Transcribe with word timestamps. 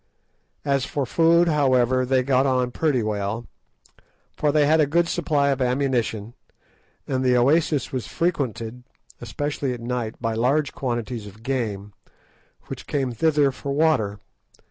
As 0.65 0.83
for 0.83 1.05
food, 1.05 1.47
however, 1.47 2.07
they 2.07 2.23
got 2.23 2.47
on 2.47 2.71
pretty 2.71 3.03
well, 3.03 3.45
for 4.35 4.51
they 4.51 4.65
had 4.65 4.81
a 4.81 4.87
good 4.87 5.07
supply 5.07 5.49
of 5.49 5.61
ammunition, 5.61 6.33
and 7.07 7.23
the 7.23 7.37
oasis 7.37 7.91
was 7.91 8.07
frequented, 8.07 8.81
especially 9.21 9.73
at 9.73 9.79
night, 9.79 10.15
by 10.19 10.33
large 10.33 10.73
quantities 10.73 11.27
of 11.27 11.43
game, 11.43 11.93
which 12.65 12.87
came 12.87 13.11
thither 13.11 13.51
for 13.51 13.73
water. 13.73 14.17